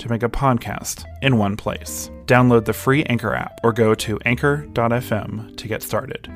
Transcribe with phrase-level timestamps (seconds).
[0.00, 2.10] to make a podcast in one place.
[2.26, 6.28] Download the free Anchor app or go to anchor.fm to get started.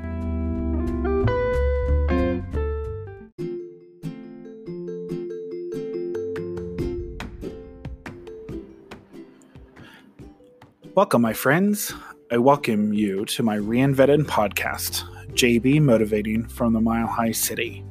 [10.94, 11.92] Welcome, my friends.
[12.30, 15.02] I welcome you to my reinvented podcast,
[15.32, 17.84] JB Motivating from the Mile High City.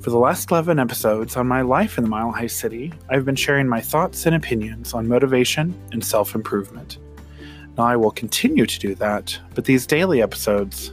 [0.00, 3.34] For the last 11 episodes on my life in the Mile High City, I've been
[3.34, 6.98] sharing my thoughts and opinions on motivation and self improvement.
[7.76, 10.92] Now, I will continue to do that, but these daily episodes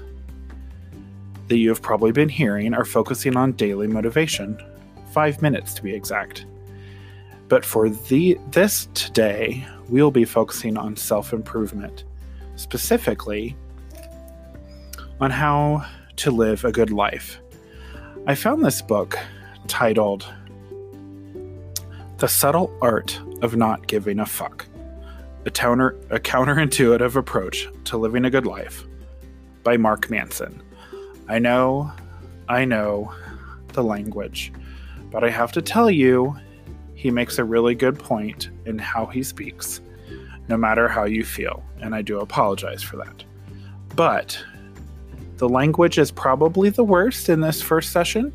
[1.50, 4.59] that you have probably been hearing are focusing on daily motivation,
[5.12, 6.47] five minutes to be exact.
[7.47, 12.06] But for the this today, we'll be focusing on self improvement,
[12.56, 13.56] specifically
[15.22, 17.40] on how to live a good life.
[18.28, 19.20] I found this book
[19.68, 20.26] titled
[22.18, 24.66] The Subtle Art of Not Giving a Fuck
[25.45, 25.54] a, a
[26.20, 28.84] counterintuitive approach to living a good life
[29.64, 30.59] by Mark Manson.
[31.28, 31.92] I know,
[32.50, 33.14] I know
[33.73, 34.52] the language,
[35.12, 36.36] but I have to tell you,
[36.96, 39.81] he makes a really good point in how he speaks,
[40.48, 43.23] no matter how you feel, and I do apologize for that.
[43.96, 44.44] But
[45.38, 48.31] the language is probably the worst in this first session,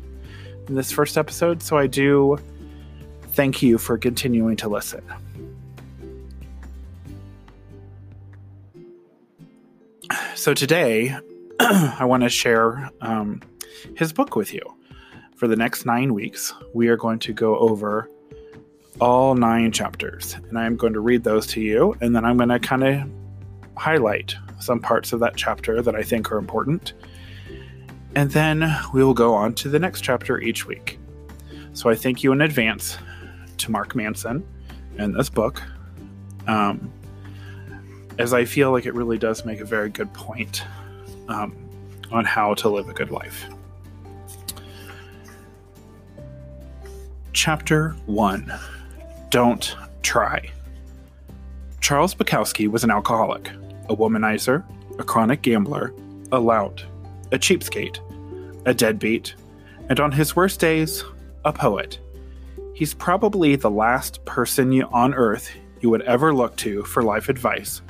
[0.67, 2.37] in this first episode, so I do
[3.29, 5.03] thank you for continuing to listen.
[10.35, 11.17] So today,
[11.59, 13.41] I want to share um,
[13.95, 14.61] his book with you.
[15.35, 18.07] For the next nine weeks, we are going to go over
[18.99, 22.49] all nine chapters, and I'm going to read those to you, and then I'm going
[22.49, 23.09] to kind of
[23.75, 26.93] highlight some parts of that chapter that I think are important.
[28.15, 30.99] And then we will go on to the next chapter each week.
[31.73, 32.97] So I thank you in advance
[33.57, 34.45] to Mark Manson
[34.97, 35.61] and this book,
[36.47, 36.91] um,
[38.17, 40.63] as I feel like it really does make a very good point
[41.29, 41.55] um,
[42.11, 43.45] on how to live a good life.
[47.33, 48.53] Chapter 1
[49.29, 50.51] Don't Try.
[51.79, 53.49] Charles Bukowski was an alcoholic
[53.91, 54.63] a womanizer,
[54.97, 55.93] a chronic gambler,
[56.31, 56.85] a lout,
[57.31, 57.99] a cheapskate,
[58.65, 59.35] a deadbeat,
[59.89, 61.03] and on his worst days,
[61.43, 61.99] a poet.
[62.73, 65.51] He's probably the last person you, on earth
[65.81, 67.81] you would ever look to for life advice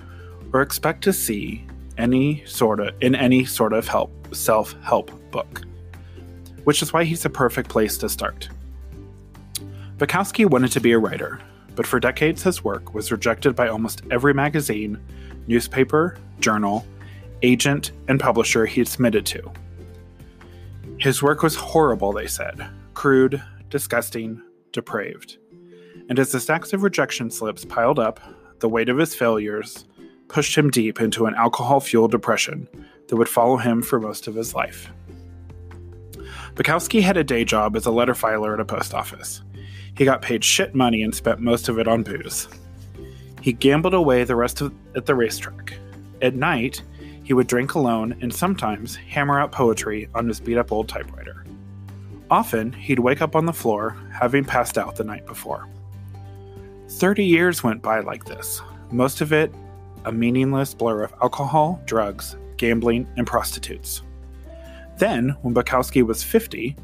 [0.53, 1.65] or expect to see
[1.97, 5.61] any sort of in any sort of help self-help book.
[6.63, 8.49] Which is why he's a perfect place to start.
[9.97, 11.39] Bukowski wanted to be a writer,
[11.75, 14.99] but for decades his work was rejected by almost every magazine
[15.47, 16.85] newspaper, journal,
[17.41, 19.51] agent, and publisher he had submitted to.
[20.97, 24.41] His work was horrible, they said crude, disgusting,
[24.71, 25.37] depraved.
[26.09, 28.19] And as the stacks of rejection slips piled up,
[28.59, 29.85] the weight of his failures
[30.27, 32.67] pushed him deep into an alcohol fueled depression
[33.07, 34.91] that would follow him for most of his life.
[36.55, 39.41] Bukowski had a day job as a letter filer at a post office.
[39.97, 42.47] He got paid shit money and spent most of it on booze.
[43.41, 45.73] He gambled away the rest of at the racetrack.
[46.21, 46.83] At night,
[47.23, 51.45] he would drink alone and sometimes hammer out poetry on his beat up old typewriter.
[52.29, 55.67] Often, he'd wake up on the floor, having passed out the night before.
[56.87, 59.51] Thirty years went by like this, most of it
[60.05, 64.01] a meaningless blur of alcohol, drugs, gambling, and prostitutes.
[64.97, 66.75] Then, when Bukowski was 50,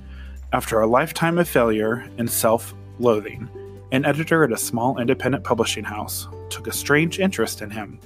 [0.53, 3.49] after a lifetime of failure and self loathing,
[3.91, 7.99] an editor at a small independent publishing house took a strange interest in him.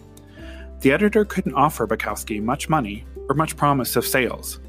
[0.81, 4.59] The editor couldn't offer Bukowski much money or much promise of sales,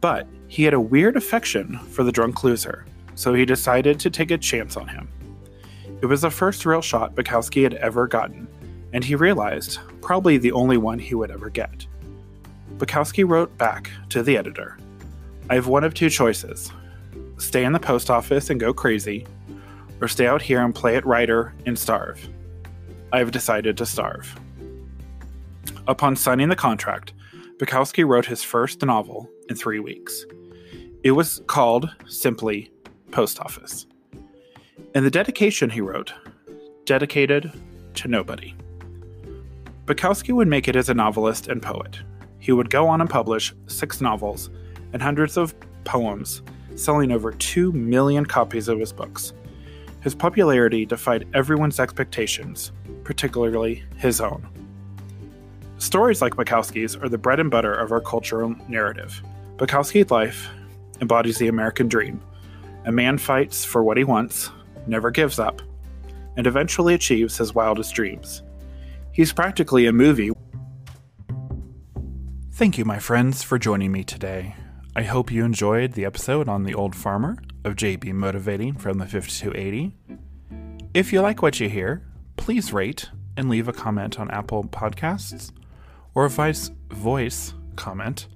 [0.00, 2.84] but he had a weird affection for the drunk loser,
[3.14, 5.08] so he decided to take a chance on him.
[6.00, 8.48] It was the first real shot Bukowski had ever gotten,
[8.92, 11.86] and he realized probably the only one he would ever get.
[12.78, 14.78] Bukowski wrote back to the editor
[15.50, 16.72] I have one of two choices
[17.38, 19.26] stay in the post office and go crazy,
[20.00, 22.28] or stay out here and play at writer and starve.
[23.12, 24.40] I have decided to starve.
[25.86, 27.12] Upon signing the contract,
[27.58, 30.24] Bukowski wrote his first novel in three weeks.
[31.04, 32.72] It was called simply
[33.10, 33.86] Post Office.
[34.94, 36.14] In the dedication he wrote,
[36.86, 37.52] dedicated
[37.94, 38.54] to nobody.
[39.84, 42.00] Bukowski would make it as a novelist and poet.
[42.38, 44.48] He would go on and publish six novels
[44.92, 45.54] and hundreds of
[45.84, 46.42] poems,
[46.76, 49.34] selling over 2 million copies of his books.
[50.02, 52.72] His popularity defied everyone's expectations,
[53.04, 54.46] particularly his own.
[55.78, 59.22] Stories like Bukowski's are the bread and butter of our cultural narrative.
[59.56, 60.48] Bukowski's life
[61.00, 62.20] embodies the American dream.
[62.84, 64.50] A man fights for what he wants,
[64.88, 65.62] never gives up,
[66.36, 68.42] and eventually achieves his wildest dreams.
[69.12, 70.32] He's practically a movie.
[72.52, 74.56] Thank you, my friends, for joining me today.
[74.94, 79.06] I hope you enjoyed the episode on The Old Farmer of JB Motivating from the
[79.06, 79.96] 5280.
[80.92, 82.02] If you like what you hear,
[82.36, 85.50] please rate and leave a comment on Apple Podcasts
[86.14, 88.26] or a voice, voice comment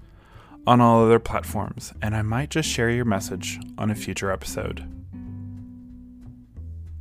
[0.67, 4.91] on all other platforms, and I might just share your message on a future episode.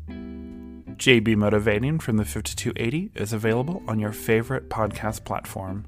[0.09, 5.85] JB Motivating from the 5280 is available on your favorite podcast platform.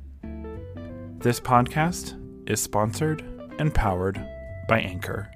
[1.20, 2.16] This podcast
[2.50, 3.26] is sponsored
[3.60, 4.24] and powered
[4.68, 5.32] by Anchor.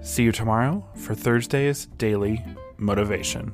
[0.00, 2.44] See you tomorrow for Thursday's Daily
[2.78, 3.52] Motivation.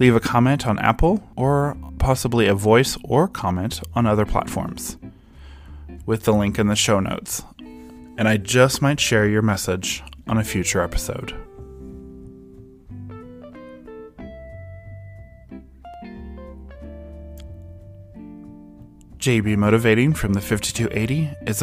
[0.00, 4.98] Leave a comment on Apple or possibly a voice or comment on other platforms
[6.04, 7.42] with the link in the show notes.
[8.18, 11.34] And I just might share your message on a future episode.
[19.16, 21.62] JB Motivating from the 5280 is